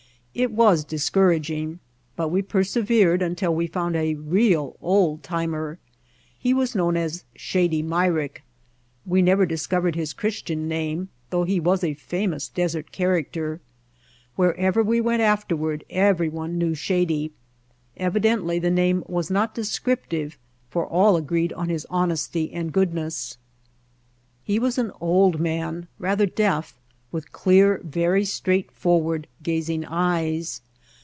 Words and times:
It 0.33 0.53
was 0.53 0.85
discouraging, 0.85 1.79
but 2.15 2.29
we 2.29 2.41
persevered 2.41 3.21
until 3.21 3.53
we 3.53 3.67
found 3.67 3.97
a 3.97 4.15
real 4.15 4.77
old 4.81 5.23
timer. 5.23 5.77
He 6.39 6.53
was 6.53 6.73
known 6.73 6.95
as 6.95 7.25
Shady 7.35 7.81
Myrick. 7.81 8.41
We 9.05 9.21
never 9.21 9.45
discovered 9.45 9.95
his 9.95 10.13
Christian 10.13 10.69
name 10.69 11.09
though 11.31 11.43
he 11.43 11.59
was 11.59 11.83
a 11.83 11.95
famous 11.95 12.47
desert 12.47 12.93
character. 12.93 13.59
Wherever 14.37 14.81
we 14.81 15.01
went 15.01 15.21
afterward 15.21 15.83
every 15.89 16.29
White 16.29 16.31
Heart 16.31 16.31
of 16.31 16.39
Mojave 16.39 16.39
one 16.39 16.57
knew 16.69 16.75
Shady. 16.75 17.31
Evidently 17.97 18.57
the 18.57 18.71
name 18.71 19.03
was 19.07 19.29
not 19.29 19.53
descriptive 19.53 20.37
for 20.69 20.87
all 20.87 21.17
agreed 21.17 21.51
on 21.53 21.67
his 21.67 21.85
honesty 21.89 22.53
and 22.53 22.71
goodness. 22.71 23.37
He 24.45 24.59
was 24.59 24.77
an 24.77 24.93
old 25.01 25.41
man, 25.41 25.89
rather 25.99 26.25
deaf, 26.25 26.77
with 27.13 27.29
clear, 27.33 27.81
very 27.83 28.23
straightforward 28.23 29.27
gazing 29.43 29.83
eyes. 29.83 30.61